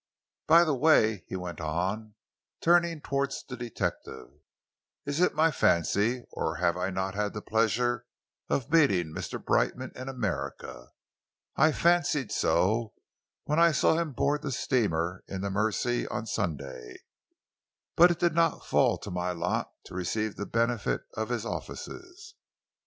[0.47, 2.15] By the way," he went on,
[2.59, 4.29] turning towards the detective,
[5.05, 8.07] "is it my fancy or have I not had the pleasure
[8.49, 9.39] of meeting Mr.
[9.39, 10.87] Brightman in America?
[11.55, 12.93] I fancied so
[13.43, 17.03] when I saw him board the steamer in the Mersey on Sunday,
[17.95, 22.33] but it did not fall to my lot to receive the benefit of his offices."